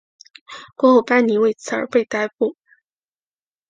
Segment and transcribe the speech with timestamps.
[0.75, 2.57] 过后班尼为此而被逮捕。